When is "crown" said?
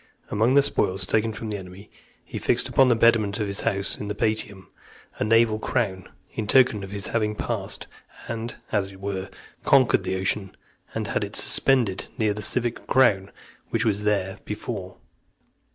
5.59-6.09, 12.87-13.31